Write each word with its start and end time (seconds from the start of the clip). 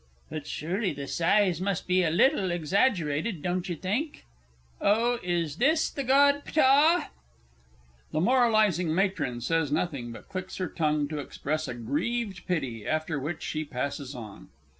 But 0.31 0.47
surely 0.47 0.93
the 0.93 1.05
size 1.05 1.61
must 1.61 1.85
be 1.85 2.01
a 2.01 2.09
little 2.09 2.49
exaggerated, 2.49 3.43
don't 3.43 3.69
you 3.69 3.75
think? 3.75 4.25
Oh, 4.81 5.19
is 5.21 5.57
this 5.57 5.91
the 5.91 6.03
God 6.03 6.41
Ptah? 6.43 7.09
[The 8.11 8.19
M. 8.19 8.97
M. 8.97 9.41
says 9.41 9.71
nothing, 9.71 10.11
but 10.11 10.27
clicks 10.27 10.57
her 10.57 10.69
tongue 10.69 11.07
to 11.09 11.19
express 11.19 11.67
a 11.67 11.75
grieved 11.75 12.47
pity, 12.47 12.87
after 12.87 13.19
which 13.19 13.43
she 13.43 13.63
passes 13.63 14.15
on. 14.15 14.49